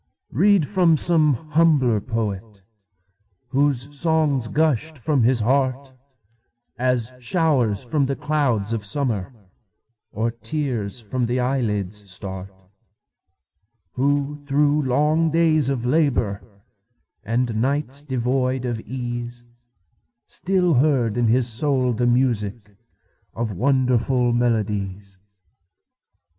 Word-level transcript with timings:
Read 0.31 0.67
from 0.67 0.97
some 0.97 1.35
humbler 1.51 2.01
poet, 2.01 2.63
Whose 3.49 3.95
songs 3.95 4.47
gushed 4.47 4.97
from 4.97 5.21
his 5.21 5.41
heart, 5.41 5.93
As 6.79 7.11
showers 7.19 7.83
from 7.83 8.07
the 8.07 8.15
clouds 8.15 8.73
of 8.73 8.83
summer, 8.83 9.31
Or 10.11 10.31
tears 10.31 10.99
from 10.99 11.27
the 11.27 11.39
eyelids 11.39 12.09
start; 12.11 12.51
Who, 13.91 14.43
through 14.47 14.81
long 14.81 15.29
days 15.29 15.69
of 15.69 15.85
labor, 15.85 16.41
And 17.23 17.61
nights 17.61 18.01
devoid 18.01 18.65
of 18.65 18.79
ease, 18.81 19.43
Still 20.25 20.73
heard 20.73 21.15
in 21.15 21.27
his 21.27 21.47
soul 21.47 21.93
the 21.93 22.07
musicOf 22.07 23.53
wonderful 23.53 24.33
melodies. 24.33 25.19